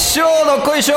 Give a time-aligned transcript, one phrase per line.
[0.00, 0.94] どっこいしょ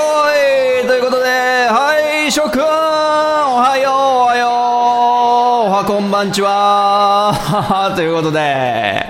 [0.80, 2.63] いということではい諸君。
[2.63, 4.49] おはようおはよう。
[5.67, 7.91] おはこんばんちは。
[7.97, 9.05] ということで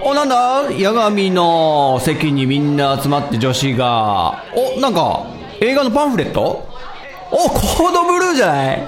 [0.00, 4.44] おなんだ八神の席にみんな集まって女子が。
[4.54, 5.24] おなんか
[5.60, 6.64] 映画のパンフレット？
[7.32, 8.82] おコードブルーじゃない？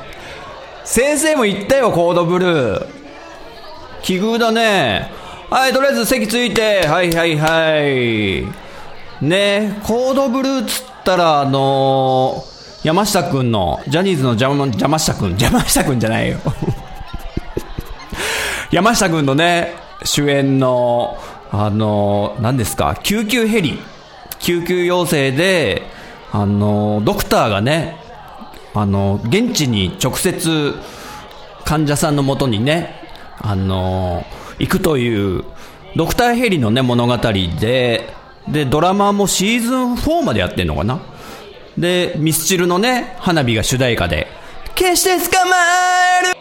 [0.84, 2.86] 先生も言ったよコードブルー。
[4.02, 5.10] 奇遇だね。
[5.50, 6.86] はいとりあえず席ついて。
[6.86, 7.76] はいはいは
[8.46, 8.59] い。
[9.20, 16.38] ねコードブルーっつったら、あのー、山下くんの、ジャニーズの邪魔下くん、邪魔下くんじゃないよ。
[18.70, 21.18] 山下くんのね、主演の、
[21.50, 23.80] あのー、何ですか、救急ヘリ、
[24.38, 25.82] 救急要請で、
[26.32, 27.96] あのー、ドクターがね、
[28.72, 30.74] あの現地に直接、
[31.64, 32.94] 患者さんのもとにね、
[33.40, 34.24] あの
[34.58, 35.44] 行くという、
[35.96, 41.00] ドクターヘリのね、物語で、で、ドラマもシーズン4までやってんのかな？
[41.78, 44.26] で、ミスチルのね、花火が主題歌で、
[44.74, 45.56] 決して捕ま
[46.22, 46.36] る。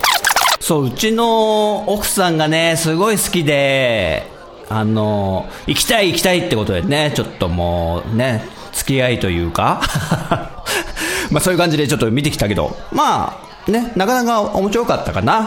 [0.60, 4.28] そう、うちの奥さんがね、すごい好きで、
[4.70, 9.82] あの、行きたい行きたいってことでね、ちょっともうね、付き合いというか。
[11.32, 15.34] まあそういう感じでちょっと見てきたけど、まあ、ね、なかなか面白かったかな。
[15.34, 15.40] は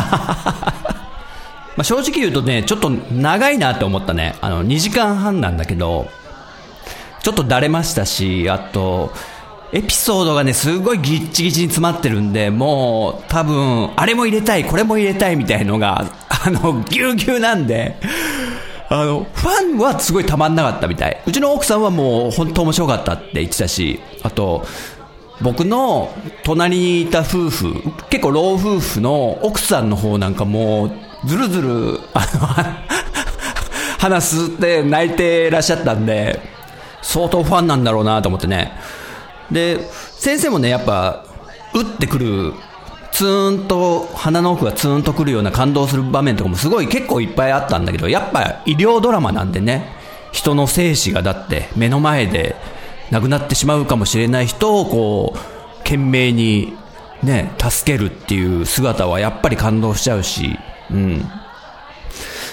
[0.00, 0.74] はは
[1.78, 4.34] まあ、正直言うとね、ちょっと長いなって思ったね。
[4.40, 6.08] あの、2時間半なんだけど、
[7.22, 9.12] ちょっとだれましたし、あと、
[9.72, 17.94] エピソードがね、すごいギッチギチに詰まってるんで、もう、多分、あれも入れたい、これも入れたいみたいのが、あの、ぎゅうぎゅうなんで、
[18.88, 21.22] あの、ファンはすごいたまんなかったみたい。
[21.26, 24.66] うちの奥さんはもう、本当面白かったって言ってたし、あと、
[25.40, 26.12] 僕の
[26.42, 27.74] 隣にいた夫婦、
[28.10, 32.48] 結構老夫婦の奥さんの方なんかもう、ずるずる、あの、
[33.98, 36.40] 話すって泣いてらっしゃったんで、
[37.02, 38.72] 相当ファンなんだろうなと思ってね。
[39.50, 41.24] で、先生もね、やっぱ、
[41.74, 42.54] 打ってくる、
[43.12, 49.92] ツーンと、鼻の奥がツーンとくるような感動する場面とかもすごい結構いっぱいあったんだけど、やっぱ医療ドラマなんでね、
[50.32, 52.54] 人の生死がだって目の前で
[53.10, 56.76] 亡くなってしまうかもしれない人をこう、懸命に
[57.22, 60.56] ね、助けるっていう姿はやっぱり感動しちゃうし、
[60.90, 61.24] うん。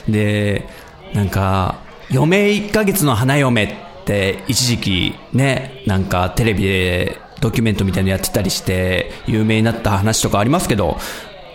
[0.08, 0.68] で、
[1.14, 1.76] なんか、
[2.12, 3.74] 余命1ヶ月の花嫁っ
[4.06, 10.98] て一時期ね、なんかテレビでドキュメントみたいなのやってたりして有名になった話とかありますけど、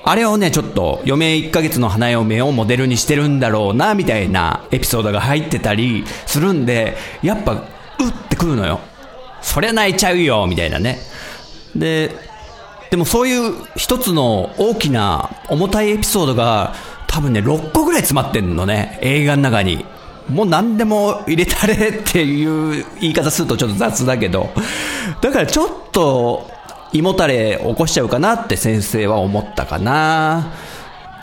[0.03, 7.65] あれをね、ちょっと余命1ヶ月の花嫁をモデルにしてるんだろうな、みたいなエピソードが入ってたりするんで、やっぱ、うっ
[8.29, 8.81] てくるのよ。
[9.43, 10.99] そりゃ泣いちゃうよ、みたいなね。
[11.77, 12.30] で、
[12.91, 16.75] でもそういう一つの大きな重たいエピソードが
[17.07, 19.85] 多分ね、6個ぐらい詰まってんのね、映画の中に。
[20.29, 24.51] もう何でも入れたれっていう言い方するとちょっと雑だけど、
[25.21, 26.49] だからちょっと
[26.93, 30.53] 胃もたれ起こしちゃうかなって先生は思ったかな。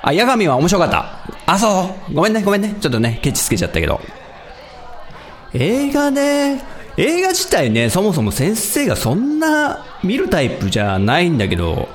[0.01, 1.06] あ、八神は面白かった。
[1.45, 2.13] あ、そう。
[2.13, 2.75] ごめんね、ごめんね。
[2.79, 4.00] ちょっとね、ケチつけちゃったけど。
[5.53, 6.61] 映画ね、
[6.97, 11.87] 映画自体ね、そもそも先生がそんな見るタイプじゃないんだけど、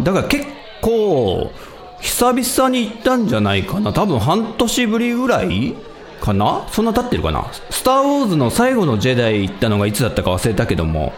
[0.00, 0.46] だから結
[0.80, 1.52] 構、
[2.00, 3.92] 久々に行ったんじゃないかな。
[3.92, 5.74] 多分半年ぶりぐらい
[6.20, 6.66] かな？
[6.70, 7.50] そんな経ってるかな？
[7.70, 11.12] スター・ウォーズの最後のジェダイ行ったのがいつだったか忘れたけども。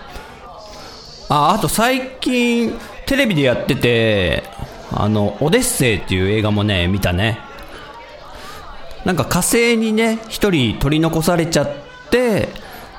[1.29, 2.75] あ、あと最近、
[3.07, 4.43] テレビでやってて、
[4.91, 7.39] あの、オデッセイっていう映画もね、見たね。
[9.05, 11.69] なんか火星にね、一人取り残されちゃっ
[12.11, 12.49] て、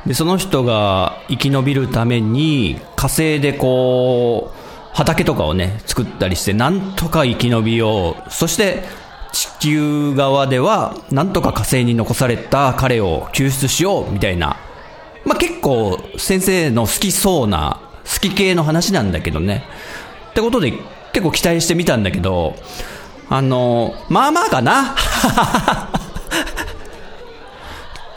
[0.06, 4.62] で、その人が生き延びるために、火星でこう、
[4.94, 8.32] 畑とかをね、作ったりして、なんとか生き延びよう。
[8.32, 8.84] そして、
[9.32, 14.58] 地球側では、なんとか火星に残された彼を救出しよう、みたいな。
[15.26, 19.64] まあ、結構、先生の好きそうな、好き系の話なんだけどね。
[20.32, 20.74] ってことで、
[21.14, 22.56] 結構期待してみたんだけど、
[23.30, 24.96] あの、まあまあかな。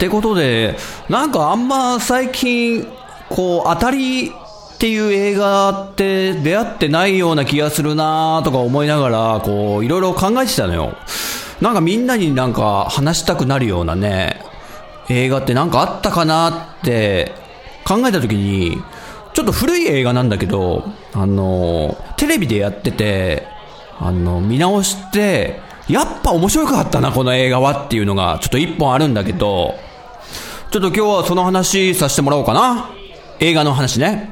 [0.05, 0.75] ってことで、
[1.09, 2.85] なんかあんま最近、
[3.29, 10.95] こう、当たりっていう映画って出会ってないような気がするなとか思いながら、こう、いろいろ考えてたのよ。
[11.59, 14.41] なんかみんなになんか話したくなるようなね、
[15.09, 17.31] 映画ってなんかあったかなって
[17.83, 18.77] 考えた時に、
[19.33, 23.47] ちょっと古い映画なんだけど、あの、テレビでやってて、
[23.99, 29.75] あの、見直して、やっぱ面白かったな、この映画はっていうのが、ちょっと一本あるんだけど、
[30.75, 32.89] ちょっと今日はその話させてもらおうかな。
[33.39, 34.29] 映画の話ね。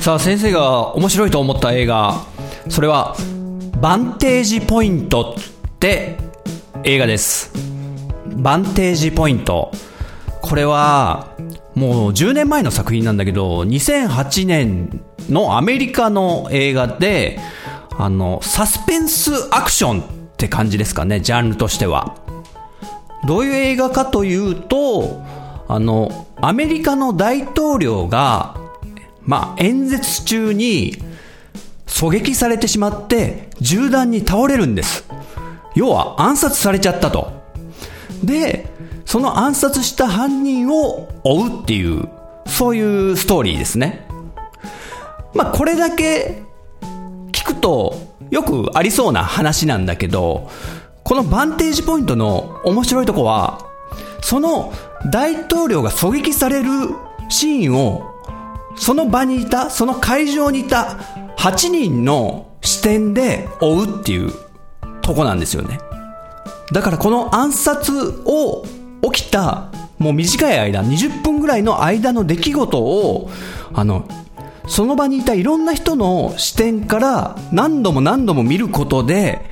[0.00, 2.24] さあ、先生が面白いと思った映画、
[2.68, 3.14] それは、
[3.80, 6.16] バンテージポイントって
[6.82, 7.52] 映画です。
[8.34, 9.70] バンテージポイント。
[10.42, 11.36] これは、
[11.76, 17.38] もう10年前の作品なんだけど、2008年のアメリカの映画で、
[17.96, 22.16] あの、サスペンスアクションって感じですかね、ジャンルとしては。
[23.26, 25.22] どういう映画かというと、
[25.68, 28.56] あの、アメリカの大統領が、
[29.22, 31.02] まあ、演説中に
[31.86, 35.06] 狙撃されてしまって銃弾に倒れるんです。
[35.74, 37.32] 要は暗殺されちゃったと。
[38.22, 38.66] で、
[39.06, 42.06] その暗殺した犯人を追うっていう、
[42.46, 44.06] そういうストーリーですね。
[45.32, 46.42] まあ、これだけ
[47.32, 50.50] 聞くとよくありそうな話なんだけど、
[51.02, 53.60] このバンテージポイントの面白いとこは、
[54.22, 54.72] その
[55.12, 56.70] 大統領が狙撃される
[57.28, 58.02] シーンを、
[58.76, 60.98] その場にいた、その会場にいた
[61.36, 64.32] 8人の視点で追うっていう
[65.02, 65.78] とこなんですよね。
[66.72, 68.64] だからこの暗殺を
[69.12, 73.30] 起きたもう短い間、20分ぐらいの間の出来事を、
[73.72, 74.06] あの、
[74.66, 79.50] その場にいたいろんな人の視点から何度も何度も見ることで、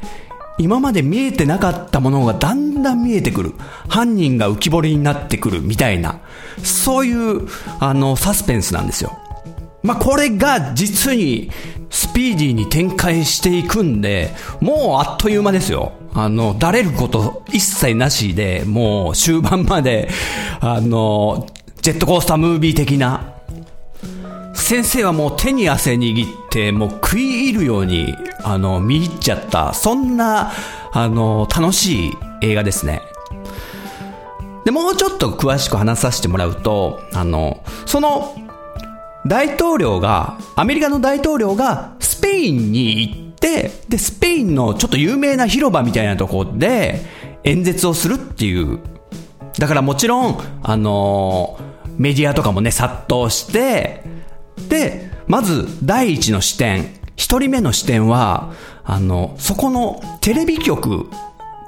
[0.58, 3.54] 今まで見えてなかったものがだんだん見えてくる。
[3.88, 6.20] 犯人が浮き彫りになってくるみたいな、
[6.62, 7.48] そういう、
[7.80, 9.18] あの、サスペンスなんですよ。
[9.82, 11.50] まあ、これが実に
[11.90, 14.30] スピーディーに展開していくんで、
[14.60, 15.92] もうあっという間ですよ。
[16.14, 20.08] あの、だれること一切なしで、もう終盤まで、
[20.60, 21.46] あの、
[21.80, 23.34] ジェットコースタームービー的な、
[24.62, 30.52] 先生はもう手に汗握って、もう食い入るように、あの、見入っちゃった、そんな、
[30.92, 32.12] あの、楽しい
[32.42, 33.02] 映画ですね。
[34.64, 38.36] で、もうちょっと詳しく話させてもらうと、あの、その
[39.26, 47.04] 大統領が、アメリカの大統領がスペインに行って、で、スペインのちょっと有名な広場みたいなところで
[47.42, 48.78] 演説をするっていう。
[49.58, 51.58] だからもちろん、あの、
[51.98, 54.21] メディアとかもね、殺到して、
[54.68, 58.52] で、まず第一の視点、一人目の視点は、
[58.84, 61.08] あの、そこのテレビ局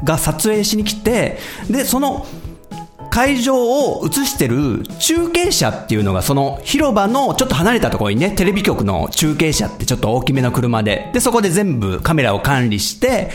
[0.04, 1.38] が撮影しに来て、
[1.70, 2.26] で、その
[3.14, 13.30] 会場を映してる中継車っていうのがその広場のちょっと離れたところにね、テレビ局の中継車ってちょっと大きめの車で、で、そこで全部カメラを管理して、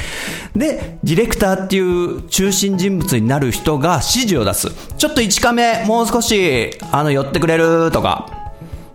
[0.54, 4.69] で、ディレクターっていう中心人物になる人が指示を出す。
[4.98, 8.38] ちょっと1カメもう少し、あの、寄ってくれるとか、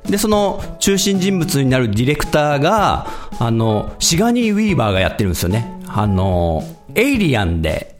[0.09, 3.07] で、その中心人物になるディレクターが、
[3.39, 5.81] あの、シガニー・ウィーバーがやってるんですよね。
[5.89, 6.63] あの、
[6.95, 7.97] エイリアンで、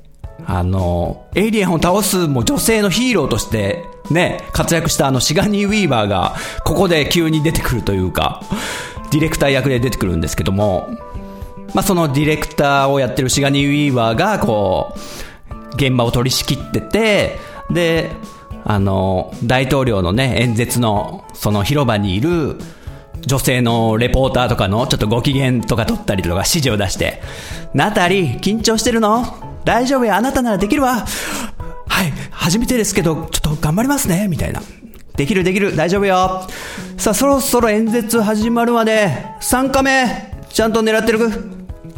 [0.47, 8.43] あの、エイリアンを倒すも女性のヒーローとして、ね、活躍したあのシガニー・ウィーバーが、ここで急に出てくるというか、
[9.11, 10.89] ディレクター役で出てくるんですけども、
[11.73, 17.39] まあ、そのディレクターをやってるシガニー・ウィーバーが、こう、現場を取り仕切ってて、
[17.71, 18.11] で、
[18.65, 22.57] あの、大統領のね、演説の、その広場にいる、
[23.21, 27.23] 女性のレポーターとかのちょっとご機嫌とか取ったりとか指示を出して、
[27.73, 29.25] ナタリー、緊張してるの？
[29.65, 31.07] 大丈夫や、あなたならできるわ？
[31.87, 34.61] はい、初めてですけど、ちょっと頑張りますね、みたいな。
[35.17, 36.43] できるできる、大丈夫よ。
[36.99, 41.19] さあ、そろそろ演説始まるまで、3カメ、ちゃんと狙ってる？
[41.19, 41.31] く。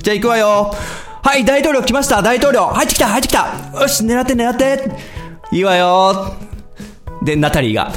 [0.02, 0.74] じゃあ行くわよ。
[1.22, 2.66] はい、大統領来ました、大統領。
[2.66, 3.80] 入ってきた、入ってきた。
[3.80, 4.90] よし、狙って狙って。
[5.50, 6.34] いいわよ。
[7.26, 7.92] で、ナタリーが、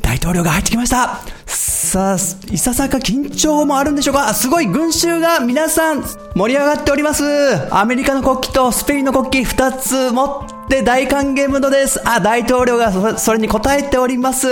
[0.00, 1.20] 大統領が入ってきました。
[1.46, 2.16] さあ、
[2.50, 4.32] いささか緊張もあるんでしょうか？
[4.32, 6.02] すごい群衆が皆さん
[6.34, 7.24] 盛り上がっております。
[7.70, 12.00] アメリカの国旗とスペインの国旗2つ持って大歓迎ムードです。
[12.08, 14.48] あ、大統領がそれに答えております。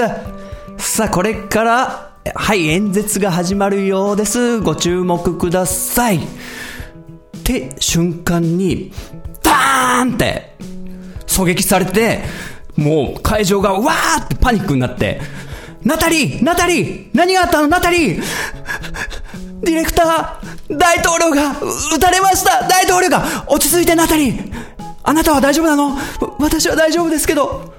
[0.76, 4.60] さあ、これから、はい、演説が始まるようです。
[4.60, 6.18] ご注目ください。
[6.18, 6.20] っ
[7.42, 8.92] て瞬間に、
[9.42, 10.56] ダーンって
[11.26, 12.22] 狙撃されて、
[12.76, 15.20] もう会場がわーってパニックになって、
[15.82, 17.68] ナタリーナタリー何があったの？
[17.68, 18.22] ナタリー。
[19.62, 21.52] ディレクター大統領が
[21.94, 22.66] 撃たれました。
[22.68, 23.44] 大統領が。
[23.48, 24.52] 落ち着いてナタリー。
[25.02, 25.96] あなたは大丈夫なの？
[26.38, 27.74] 私は大丈夫ですけど。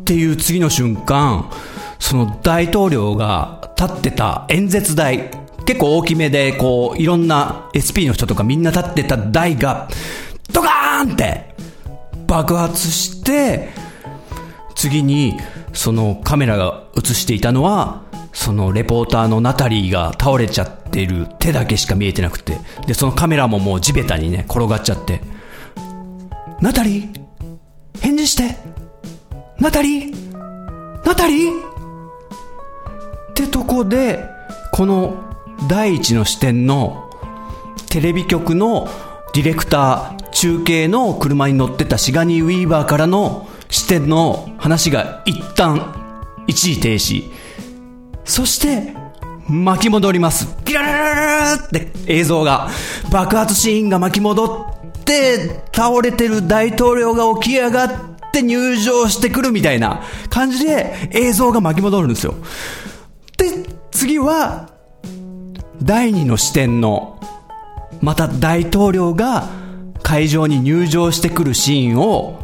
[0.00, 1.50] っていう次の瞬間、
[1.98, 5.30] その大統領が立ってた演説台、
[5.64, 9.88] 結構大きめで、こう、いろんな SP の人とかみんな立ってた台が、
[10.52, 11.54] ドカーンって
[12.26, 13.70] 爆発して、
[14.74, 15.38] 次に
[15.72, 18.02] そのカメラが映していたのは、
[18.32, 25.20] そのレポーターのナタリーが倒れちゃってる手だけしか見えてなくて、で、そのカメラももう地べたにね、転がっちゃって、
[26.60, 27.22] ナタリー
[28.00, 28.56] 返事して
[29.58, 30.32] ナタリー
[31.04, 31.52] ナタリー
[33.30, 34.24] ってとこで、
[34.72, 35.14] この
[35.68, 37.10] 第一の視点の
[37.90, 38.88] テレビ局の
[39.34, 45.92] ディレクター、中継の車に乗ってたシガニー・ウィーバーからの視点の話が一旦
[46.46, 47.28] 一時停止。
[48.24, 48.94] そして、
[49.48, 50.56] 巻き戻ります。
[50.64, 52.70] ピラララララって映像が、
[53.10, 54.64] 爆発シーンが巻き戻
[54.94, 57.90] って、倒れてる大統領が起き上がっ
[58.32, 62.34] て入場してくるみたいな感じで映像が巻き戻るんですよ。
[63.36, 64.70] で、次は、
[65.82, 67.18] 第二の視点の、
[68.00, 69.48] また大統領が
[70.04, 72.38] 会場に入場してくるシーンを、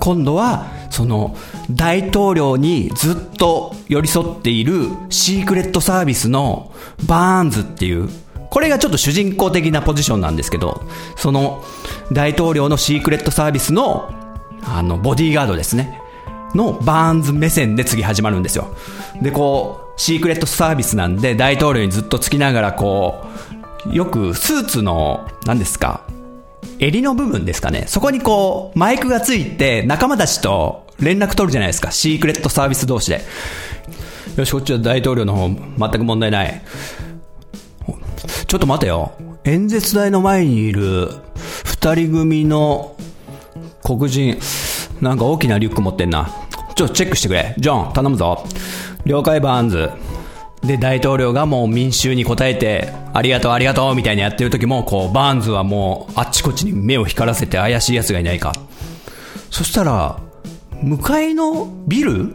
[0.00, 1.34] 今度は、その、
[1.70, 6.72] 大統領にずっと寄り添っているシークレットサービスの
[7.06, 8.10] バーンズっていう、
[8.50, 10.82] これがちょっと主人公的なポジションなんですけど、
[11.16, 11.64] その
[12.12, 14.12] 大統領のシークレットサービスの、
[14.62, 15.98] あの、ボディーガードですね。
[16.54, 18.76] のバーンズ目線で次始まるんですよ。
[19.22, 23.24] で、こう、シークレットサービスなんで大統領にずっとつきながらこ
[23.90, 26.02] う、よくスーツの、何ですか、
[26.80, 27.84] 襟の部分ですかね。
[27.86, 31.90] そこにこう、マイクがついて仲間たちと連絡取るじゃないですか。
[31.90, 33.22] シークレットサービス同士で。
[34.36, 36.62] よし、こっちは大統領の方、全く問題ない。
[38.46, 39.12] ちょっと待てよ。
[39.44, 41.08] 演説台の前にいる
[41.64, 42.96] 二人組の
[43.82, 44.38] 黒人、
[45.00, 46.30] なんか大きなリュック持ってんな。
[46.74, 47.54] ちょっとチェックしてくれ。
[47.58, 48.44] ジョン、頼むぞ。
[49.04, 49.90] 了解バーンズ。
[50.62, 58.52] で、大統領がもう民衆に答えて、ありがとうありがとうみたいにやってる時も、こう、バーンズはもう、あっちこっちに目を光らせて怪しい奴がいないか。
[59.50, 60.20] そしたら、
[60.82, 62.34] 向かいのビル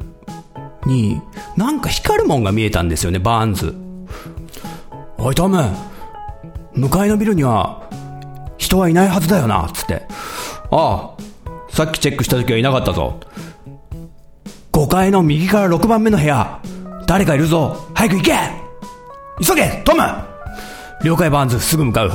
[0.86, 1.22] に、
[1.58, 3.76] なんか光るもんが見えたんですよね、バーンズ。
[5.18, 5.64] おい、トム
[6.74, 7.90] 向かいのビルには、
[8.58, 10.06] 人はいないはずだよな、つって。
[10.72, 13.20] ああ、さっきチェックした時はいなかったぞ。
[14.72, 16.60] 5階の右から6番目の部屋、
[17.08, 17.88] 誰かいるぞ。
[17.94, 18.34] 早く行け
[19.44, 20.04] 急げトム
[21.04, 22.10] 了解バーンズ、すぐ向かう。
[22.10, 22.12] っ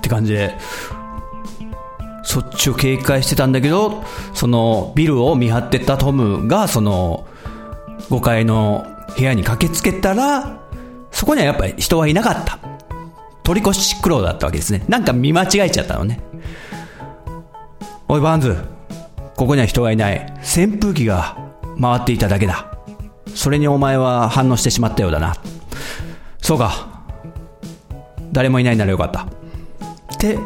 [0.00, 0.56] て感じで、
[2.32, 7.28] そっちを警戒してたんだけど、そのビルを見張ってたトムが、その
[8.08, 10.58] 5階の部屋に駆けつけたら、
[11.10, 12.58] そこにはやっぱり人はいなかった。
[13.42, 14.82] 取り越し苦労だったわけですね。
[14.88, 16.20] なんか見間違えちゃったのね。
[18.08, 18.56] おい、バンズ。
[19.36, 20.26] ここには人がいない。
[20.40, 21.36] 扇風機が
[21.78, 22.78] 回っていただけだ。
[23.34, 25.36] それにお前は反応してしまったようだな。
[26.40, 27.04] そうか。
[28.32, 29.24] 誰もいないならよかった。
[29.24, 30.38] って、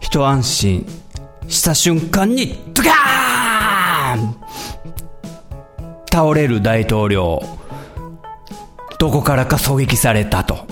[0.00, 0.86] 一安心
[1.50, 4.36] した瞬間に、ドカーン！
[6.10, 7.42] 倒れる大統領。
[8.98, 10.66] どこからか狙撃されたと。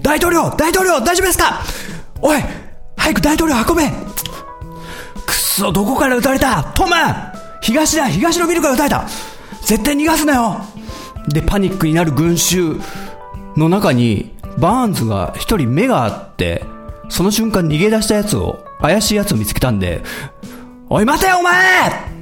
[0.00, 1.60] 大統領大統領大丈夫ですか？
[2.20, 2.38] おい
[2.96, 3.88] 早く大統領運べ！
[5.26, 6.62] くっそ、どこから撃たれた？
[6.74, 6.94] トム
[7.62, 9.06] 東だ東のビルから撃たれた！
[9.62, 10.60] 絶対逃がすなよ！
[11.28, 12.76] で、パニックになる群衆
[13.56, 16.64] の中に、バーンズが一人目があって、
[17.08, 20.02] その瞬間逃げ出したやつを、怪しいやつを見つけたんで、
[20.90, 22.12] おい待てお前！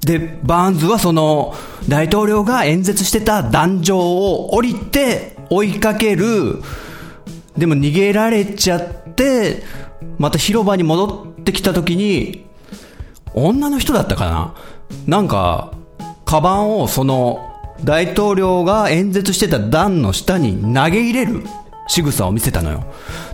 [0.00, 1.54] で、バーンズはその、
[1.88, 6.62] 大統領が演説してた壇上を降りて追いかける。
[7.56, 9.62] でも逃げられちゃって、
[10.18, 12.46] また広場に戻ってきた時に、
[13.34, 14.54] 女の人だったかな？
[15.06, 15.72] なんか、
[16.24, 17.50] カバンをその、
[17.82, 21.44] 大統領が演説してた段の下に投げ入れる。
[21.86, 22.84] 仕草を見せたのよ。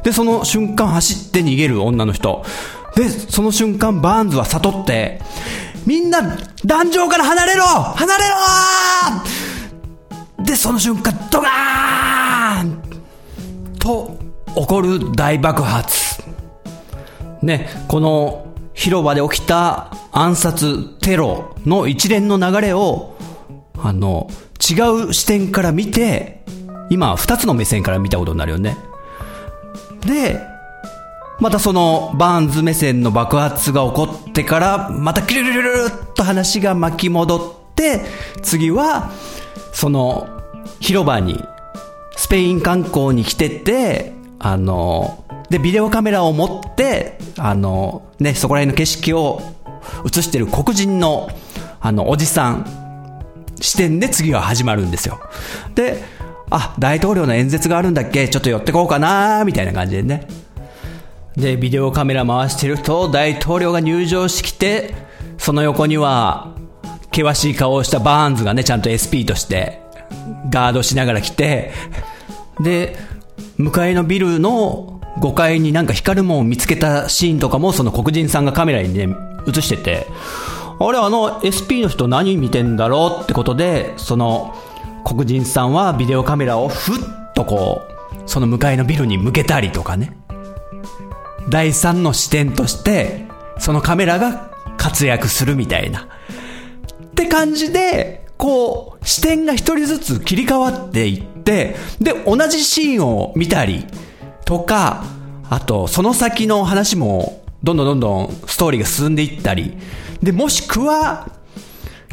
[0.03, 2.45] で、その瞬間走って逃げる女の人。
[2.97, 5.21] で、その瞬間バーンズは悟って、
[5.87, 8.25] みんな、壇上から離れろ離れ
[10.39, 12.83] ろで、その瞬間、ドガーン
[13.79, 14.19] と、
[14.55, 16.23] 起こる大爆発。
[17.43, 23.17] ね、この広場で起きた暗殺、テロの一連の流れを、
[23.79, 24.29] あの、
[24.59, 26.45] 違う視点から見て、
[26.91, 28.77] 今、二つの目線から見たことになるよね。
[30.05, 30.41] で、
[31.39, 38.03] またそのバーンズ目線の爆発が起こってから、またキルルルルルっと話が巻き戻って、
[38.43, 39.11] 次は、
[39.73, 40.29] その
[40.81, 41.43] 広場に
[42.17, 49.41] スペイン観光に来てて、あの、で、ビデオカメラを持って、あの、ね、そこら辺の景色を
[50.07, 51.31] 映してる黒人の、
[51.81, 52.67] あの、おじさん、
[53.61, 55.21] 視点で次は始まるんですよ。
[55.75, 56.03] で、
[56.51, 58.29] あ、大統領の演説があるんだっけ？
[58.29, 60.27] ちょっと寄ってこうかなみたいな感じでね。
[61.37, 64.95] で、ビデオカメラ回してると大統領が入場してきて、
[65.39, 66.55] その横には、
[67.13, 69.81] 険しい顔をしたバーンズがね、ちゃんと SP として、
[70.51, 71.73] ガードしながら来て、
[72.61, 72.97] で、
[73.57, 79.09] 向かいのビルの5階になんか光るもんを見つけたシーンとかもその黒人さんがカメラにね、
[79.47, 80.07] 映してて、
[80.79, 83.23] あれあの SP の人何見てんだろう？
[83.25, 84.55] ってことで、その
[85.05, 87.91] 黒人さんはビデオカメラをふっとこう、
[88.27, 90.17] その向かいのビルに向けたりとかね。
[91.49, 93.27] 第三の視点として、
[93.59, 96.03] そのカメラが活躍するみたいな。
[96.03, 96.07] っ
[97.15, 103.87] て感じで、こう、視点が一人ずつ切り替わっていって、で、同じシーンを見たり
[104.45, 105.05] とか、
[105.51, 109.77] あと、その先の話も、どんどんどんどんストーリーが進んでいったり、
[110.23, 111.29] で、もしくは、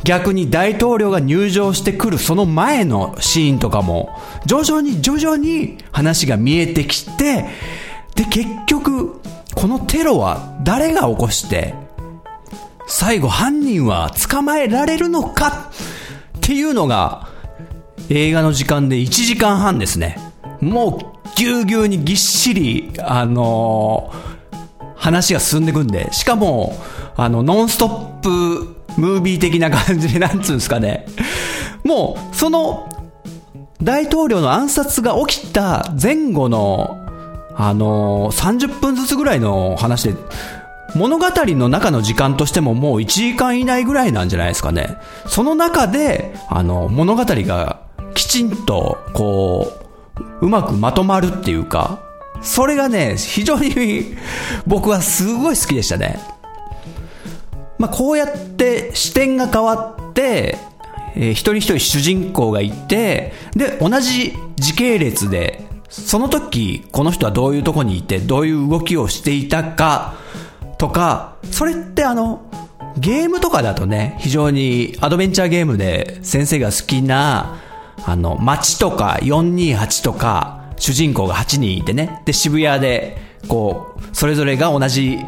[0.07, 7.43] 逆に大統領が入場してくるその前のシーンとかも、徐々に徐々に話が見えてきて、
[8.15, 9.19] で、結局、
[9.53, 11.75] このテロは誰が起こして、
[12.87, 15.71] 最後犯人は捕まえられるのか？
[16.37, 17.27] っていうのが、
[18.07, 20.17] 映画の時間で1時間半ですね。
[20.61, 24.37] もう、ぎゅうぎゅうにぎっしり、あのー
[24.95, 26.75] 話が進んでいくんで、しかも、
[27.15, 31.05] あの、ノンストップムービー的な感じで、なんつうんですかね。
[31.83, 32.89] もう、その、
[33.81, 36.97] 大統領の暗殺が起きた前後の、
[37.55, 40.15] あのー30分ずつぐらいの話で、
[40.95, 44.97] 物語の中の時間としてももう1時間以内ぐらいなんじゃないですかね。
[45.27, 47.81] その中で、あの、物語が
[48.13, 49.71] きちんと、こ
[50.41, 51.99] う、うまくまとまるっていうか、
[52.41, 54.15] それがね、非常に
[54.65, 56.19] 僕はすごい好きでしたね。
[57.77, 60.57] まあ、こうやって視点が変わって、
[61.15, 70.15] えー一人一人主人公がいて、で、同じ時系列で、その時、この人はどういうとこにいて、どういう動きをしていたか、
[70.77, 72.41] とか、それってあの、
[72.97, 77.59] ゲームとかだとね、非常にアドベンチャーゲームで先生が好きな、
[78.05, 85.19] あの、街とか428とか、主人公が8人いてね、で、渋谷で、こう、それぞれが同じ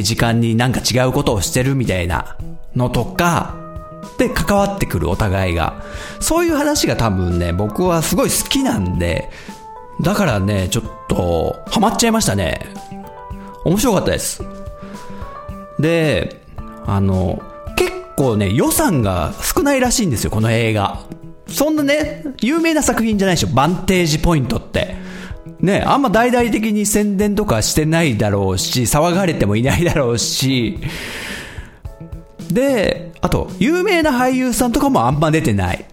[0.00, 2.36] 時間になんか違うことをしてるみたいな
[2.74, 3.56] のとか、
[4.18, 5.82] で、関わってくるお互いが。
[6.20, 9.28] そういう話が多分ね、僕はすごい好きなんで、
[10.00, 12.60] だからね、ちょっと、ハマっちゃいましたね。
[13.64, 14.42] 面白かったです。
[15.78, 16.40] で、
[16.86, 17.40] あの、
[17.76, 21.00] 結構ね、予算が少ないらしいんですよ、この映画。
[21.48, 25.01] そんなね、有名な作品じゃないでしょ、バンテージポイントって。
[25.62, 30.78] ね、あんま大々的に宣伝とかしてないだろうし、騒がれてもいないだろうし、
[32.50, 35.84] で、あと、有名な俳優さんとかもあんま出てない。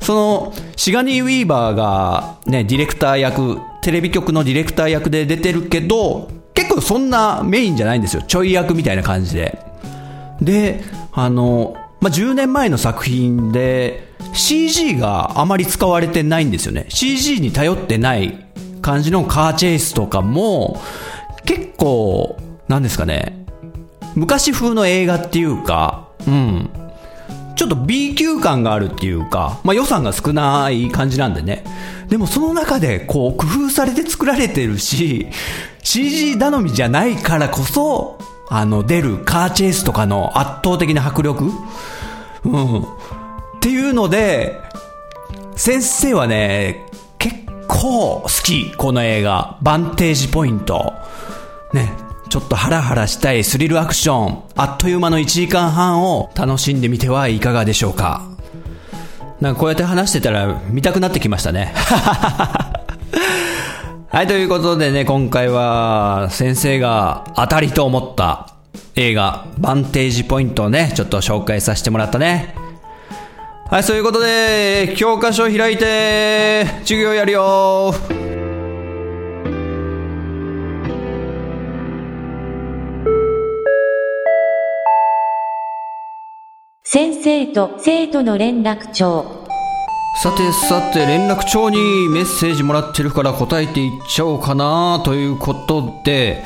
[0.00, 8.22] その、シガニー・ウィーバーがね、ディレクター役、テレビ局のディレクター役で出てるけど、結構そんなメインじゃないんですよ。
[8.22, 9.58] ちょい役みたいな感じで。
[10.40, 16.86] で、あの、まあ、10年前の作品で CG があまり使われてないんですよね。
[16.88, 18.46] CG に頼ってない
[18.88, 20.80] 感じのカーチェイスとかも、
[21.44, 23.44] 結構、なんですかね、
[24.14, 26.70] 昔風の映画っていうか、うん。
[27.54, 31.64] ちょっと B 級感があるっていうか、まあ予算が少ない感じなんでね。
[32.08, 35.26] でもその中でこう工夫されて作られてるし、
[35.82, 41.52] CG 頼みじゃないからこそ、あの出るカーチェイスとかの圧倒的な迫力
[42.44, 42.82] うん。
[42.82, 42.84] っ
[43.60, 44.58] ていうので、
[45.56, 46.87] 先生はね、
[47.78, 49.56] 結構好き、この映画。
[49.62, 50.94] バンテージポイント。
[51.72, 51.92] ね、
[52.28, 58.26] ちょっとハラハラしたいスリルアクション、あっという間の1時間半を楽しんでみてはいかがでしょうか。
[59.40, 61.72] なんかこうやって話してたら見たくなってきましたね。
[64.10, 68.48] はい、ということでね、今回は先生が当たりと思った
[68.96, 72.56] 映画、バンテージポイントをね、ちょっと紹介させてもらったね。
[73.70, 77.92] はい、そういうことで、教科書開いて、授業やるよ
[86.82, 89.46] 先生と生徒の連絡帳。
[90.22, 96.42] さてさて、連絡帳にメッセージもらってるから答えていっちゃおうかなということで、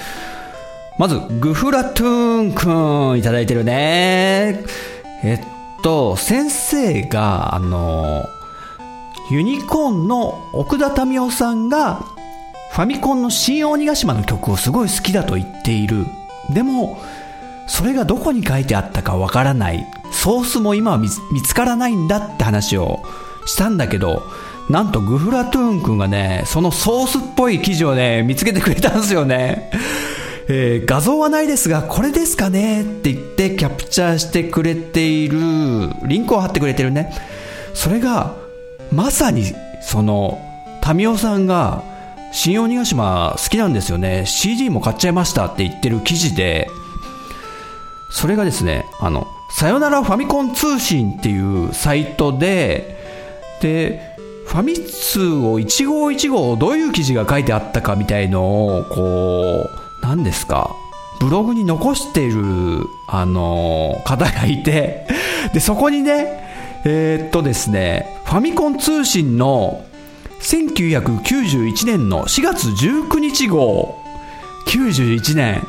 [0.99, 4.65] まず、グフラトゥーンくんいただいてるね。
[5.23, 5.52] えっ
[5.83, 8.29] と、先生が、あの、
[9.31, 12.05] ユニコーンの奥田民生さんが、
[12.73, 16.07] ファミコンの新鬼ヶ島の曲をすごい好きだと言っている。
[16.51, 17.03] でも、
[17.66, 19.87] それがどこに書いてあったかわからない。
[20.11, 21.09] ソースも今は見
[21.42, 23.03] つからないんだって話を
[23.47, 24.23] したんだけど、
[24.71, 29.71] なんとグフラトゥーンくんがね、そのソースっぽい記事をね、見つけてくれたんですよね。
[30.55, 35.38] えー、画像はないですが、これですかねって言ってキャプチャーしてくれている、
[36.03, 37.11] リンクを貼ってくれてるね。
[37.73, 38.35] それが、
[38.93, 39.45] まさに、
[39.81, 40.38] その、
[40.83, 41.83] タミオさんが、
[42.33, 44.27] 新鬼ヶ島好きなんですよね。
[44.27, 46.69] CD も買っちゃいましたって言ってる記事で、
[48.11, 49.27] それがですね、あの、
[49.59, 52.99] さよならファミコン通信っていうサイトで、
[53.62, 60.77] で、ファミ通を一号一号どういう記事が書いてあったかみたいのを、こう、何ですか、
[61.21, 65.07] ブログに残している、あの、方がいて、
[65.55, 69.85] で、そこにね、えー、っとですね、ファミコン通信の
[70.41, 73.97] 1991年の4月19日号、
[74.67, 75.65] 91年、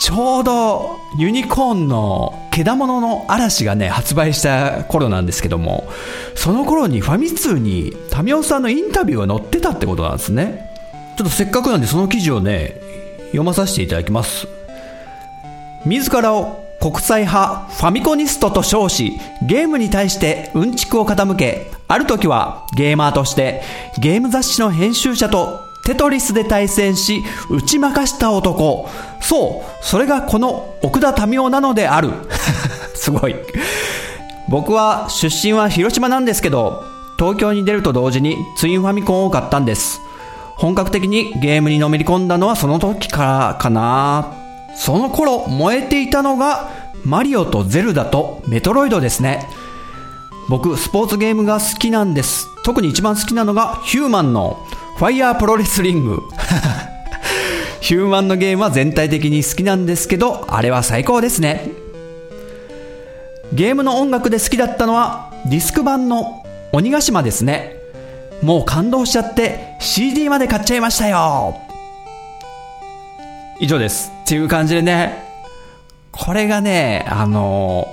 [0.00, 5.88] ちょうどユニコーンのけだものの嵐がね、発売した頃なんですけども、
[6.34, 10.68] その頃にファミ通にタミオさんのインタビューが載ってたってことなんですね。
[11.16, 12.80] ちょっとせっかくなんでその記事をね、
[13.28, 14.46] 読まさせていただきます。
[15.84, 23.62] 自らを国際派ファミコニストと称し、ゲームに対してうんちくを傾け、ある時はゲーマーとして
[23.98, 28.88] ゲーム雑誌の編集者とテトリスで対戦し、打ち負かした男。
[29.20, 32.10] そう、それがこの奥田民生なのである。
[32.94, 33.34] すごい。
[34.48, 36.84] 僕は出身は広島なんですけど、
[37.18, 40.00] 東京に出ると同時にツインファミコンを買ったんです。
[40.58, 44.34] 本格的にゲームにのめり込んだのはその時からかな。
[44.76, 46.70] その頃燃えていたのが
[47.04, 49.48] マリオとゼルダとメトロイドですね。
[50.48, 52.48] 僕、スポーツゲームが好きなんです。
[52.64, 54.58] 特に一番好きなのがヒューマンの
[54.96, 56.22] ファイヤープロレスリング。
[57.80, 61.70] ヒューマンのゲームは全体的に好きなんですけど、あれは最高ですね。
[63.52, 66.42] ゲームの音楽で好きだったのはディスク版の
[66.72, 67.77] 鬼ヶ島ですね。
[68.42, 71.60] もう感動しちゃって CD まで買っちゃいましたよ
[73.60, 74.12] 以上です。
[74.22, 75.24] っていう感じでね、
[76.12, 77.88] これがね、あの、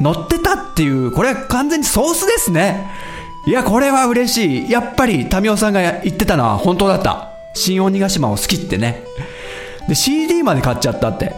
[0.00, 2.86] 乗ってたっていう、これは完全にソースですね。
[3.46, 4.70] いや、これは嬉しい。
[4.70, 7.28] やっぱり、タミオさんが言ってたのは本当だった。
[7.54, 9.04] 新鬼ヶ島を好きってね。
[9.88, 11.34] で、CD まで買っちゃったって。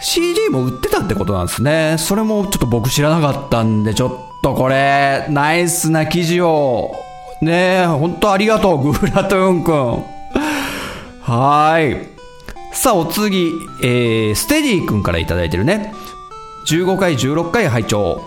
[0.00, 1.96] CD も売ってたってことなんですね。
[1.98, 7.01] それもちょっと僕知らなかったんで、ちょっとこれ、ナイスな記事を
[7.42, 10.04] ねえ、ほんとありがとう、 グーラトゥーンくん。
[11.22, 11.96] はい。
[12.72, 13.50] さあ、お次、
[13.82, 15.92] えー、ステディ君からいただいてるね。
[16.68, 18.22] 15回、16回拝聴。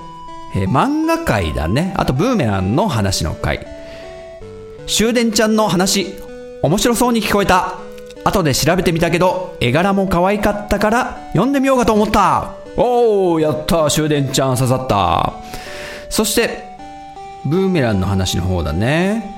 [0.54, 1.94] えー、漫画界だね。
[1.96, 3.66] あと、ブーメランの話の回。
[4.86, 6.14] 終電ちゃんの話、
[6.62, 7.76] 面白そうに聞こえた。
[8.26, 12.52] 後で調べてみたけど、絵柄も可愛かったから読んでみようかと思った。
[12.76, 15.36] おー、やった終電ちゃん刺さった。
[16.10, 16.75] そして、
[17.46, 19.36] ブーメランの話の方だね、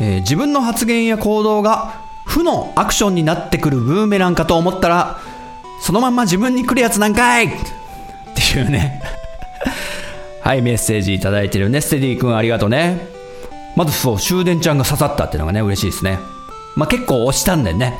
[0.00, 5.20] えー、自分の発言や行動が負のアクションになってくるブーメランかと思ったら
[5.80, 7.46] そのまんま自分に来るやつなんかい！
[7.46, 7.50] っ
[8.34, 9.02] ていうね。
[10.42, 11.80] はいメッセージいただいてるね。
[11.80, 13.08] ステディ君ありがとうね。
[13.76, 16.18] まずそう終電ちゃんが刺さったっていうのがね嬉しいですね。
[16.76, 17.98] まあ結構押したんだよね。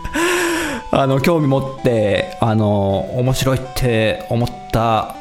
[0.92, 5.16] あの興味持ってあの面白いって思った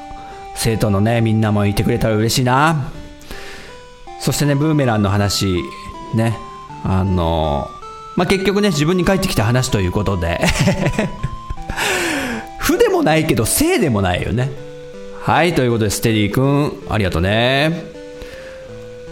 [0.53, 2.91] 生徒のねみんなもいてくれたら嬉しいな。
[4.23, 5.61] そしてね、ブーメランの話、
[6.15, 6.37] ね、
[6.85, 7.69] あの、
[8.15, 10.39] まあ、結局ね、自分に返ってきた話ということで
[12.57, 14.49] 負でもないけど、正でもないよね。
[15.21, 17.83] はい、ということで、ステディ君、ありがとうね。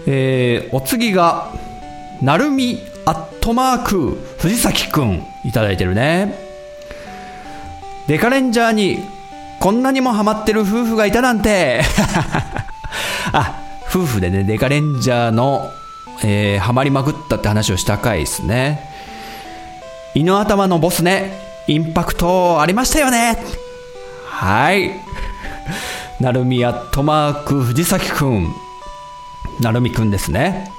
[0.07, 1.51] えー、お次が、
[2.21, 6.39] なるみアットマーク、藤崎君、いただいてるね。
[8.07, 8.99] デカレンジャーに、
[9.59, 11.81] こんなにもハマってる夫婦がいたなんて。
[13.33, 13.60] あ、
[13.91, 15.69] 夫婦でね、デカレンジャーの、
[16.23, 18.89] えー、ハマりまくったって話をした回ですね。
[20.15, 21.33] 犬頭のボスね、
[21.67, 23.37] インパクトありましたよね。
[24.25, 24.91] はい。
[26.23, 28.47] なるみアットマーク藤崎くん。
[29.59, 30.71] なるみくんですね。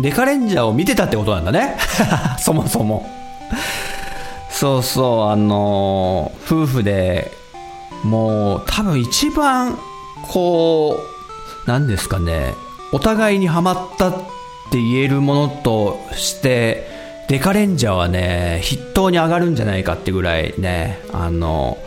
[0.00, 1.76] デカレンジャーを見てたってことなんだね。
[2.40, 3.08] そもそも。
[4.50, 7.30] そうそう、あのー、夫婦で
[8.02, 9.78] もう多分一番
[10.22, 11.09] こう、
[11.70, 12.54] 何ですかね、
[12.90, 14.12] お互いにはまったっ
[14.72, 16.84] て言えるものとして、
[17.28, 21.78] デカレンジャーはね、筆頭に上がるんじゃないかってぐらいね、あの、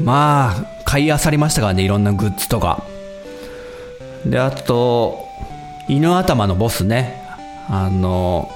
[0.00, 2.82] まあ、買い漁りましたからね、いろんなグッズとか。
[4.24, 5.28] で、あと、
[5.86, 7.22] 犬頭のボスね、
[7.68, 8.50] あの、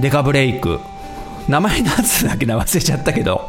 [0.00, 0.80] デカブレイク。
[1.46, 2.58] 名前のやつだけな？
[2.58, 3.48] 忘れちゃったけど。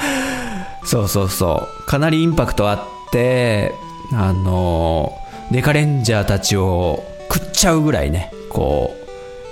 [0.82, 1.86] そうそうそう。
[1.86, 3.74] かなりインパクトあって、
[4.14, 5.12] あの
[5.50, 8.94] デカレンジャーたちを食っちゃうぐらいね、こ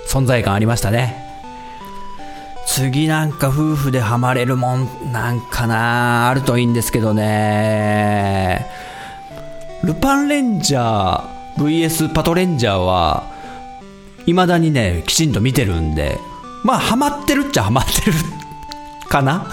[0.05, 1.23] う、存在感ありましたね。
[2.67, 8.65] 次なんか夫婦でハマれるもんなんかなあるといいんですけどね。
[9.83, 13.31] ルパンレンジャー VS パトレンジャーは、
[14.25, 16.17] 未だにね、きちんと見てるんで、
[16.63, 18.13] まあ、ハマってるっちゃハマってる
[19.07, 19.47] かな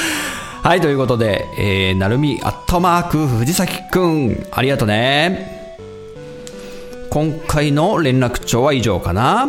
[0.62, 5.61] はい、ということで、えー、なるみアットマーク藤崎くん、ありがとね。
[7.12, 9.46] 今回の連絡帳は以上かな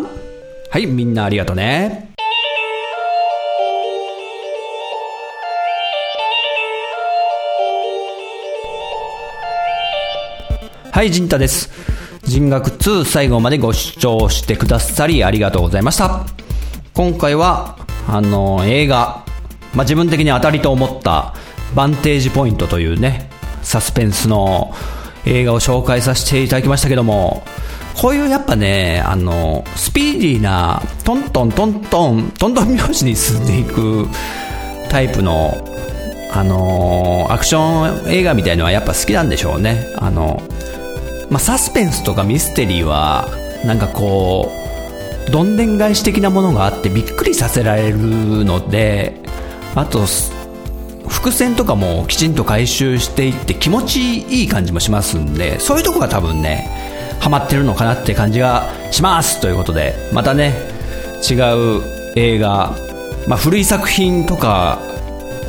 [0.69, 2.09] はい、みんなありがとね。
[10.91, 11.69] はい、陣太です。
[12.23, 16.25] 人学2最後までご視聴してくださりありがとうございました。
[16.93, 17.77] 今回は、
[18.09, 19.23] あの、映画、
[19.73, 21.33] まあ、自分的に当たりと思った
[21.73, 23.29] バンテージポイントというね、
[23.61, 24.73] サスペンスの
[25.25, 27.43] 映画を紹介させていただきましたけども、
[27.95, 34.07] こういうやっぱね、あの、スピーディーな、トントントントン、トントン拍子に進んでいく
[34.89, 35.55] タイプの、
[36.31, 39.85] あの、アクション映画みたいのはやっぱ好きなんでしょうね。
[39.97, 40.41] あの、
[41.29, 43.27] まあ、サスペンスとかミステリーは、
[43.63, 44.51] なんかこ
[45.27, 47.97] う、どんでん返し的なものがあってびっくりさせられる
[48.45, 49.21] ので、
[49.75, 50.05] あと、
[51.07, 56.69] 伏線とかもきちんと回収していって気持ちいい感じもしますんで、そういうとこが多分ね、
[57.19, 60.53] ハマってるのかなって感じがしますということで、またね、
[61.29, 61.35] 違
[61.79, 61.81] う
[62.15, 62.75] 映画、
[63.27, 64.79] まあ、古い作品とか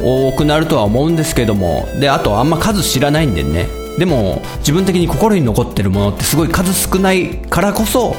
[0.01, 3.67] 多くなるとは思うんですけども、で、あとあんま数知らないんでね、
[3.99, 8.14] でも自分的に心に残ってるものってすごい数少ないからこそ、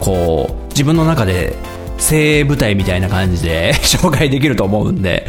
[0.00, 1.54] こう、自分の中で
[1.98, 5.26] 精鋭部隊みたいな感じで 紹介できると思うんで、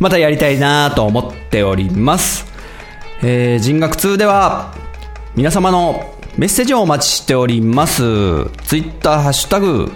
[0.00, 2.46] またやりたいなと思っております。
[3.22, 4.74] えー、人学2では、
[5.34, 8.02] 皆様のメッセージをお待ちしております。
[8.66, 9.92] ツイッターハッシュタグ、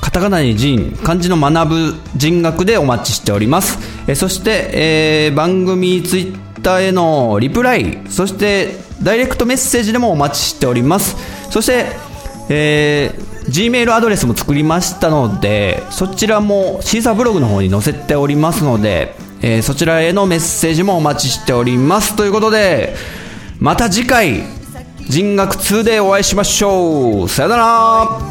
[0.00, 3.78] カタカナに人、漢字の学ぶ人学でお待ちしております。
[4.06, 11.16] えー、そして、えー、番組ツイッターへのリプライ、そしてダイレクトメッセージでもお待ちしております。
[11.50, 11.86] そして、
[12.48, 22.14] えー、Gmail アドレスも作りましたので、そちらもシーサーブログの方に載せておりますので、えー、そちらへのメッセージもお待ちしております。
[22.14, 22.94] ということで、
[23.58, 24.44] また次回、
[25.08, 27.28] 人学2でお会いしましょう。
[27.28, 28.30] さよなら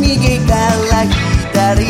[0.00, 1.04] 右から
[1.52, 1.84] 左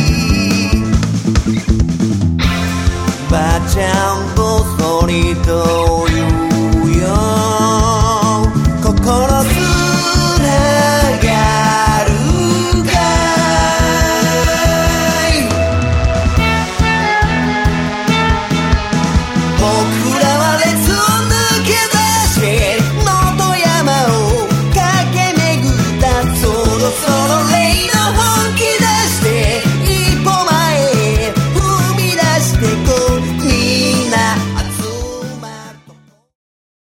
[3.31, 6.42] ばあちゃんとそりという